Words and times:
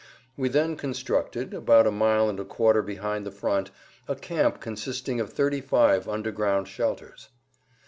We 0.35 0.49
then 0.49 0.77
constructed, 0.77 1.53
about 1.53 1.85
a 1.85 1.91
mile 1.91 2.27
and 2.27 2.39
a 2.39 2.43
quarter 2.43 2.81
behind 2.81 3.23
the 3.23 3.29
front, 3.29 3.69
a 4.07 4.15
camp 4.15 4.59
consisting 4.59 5.19
of 5.19 5.31
thirty 5.31 5.61
five 5.61 6.07
underground 6.09 6.67
shelters. 6.67 7.29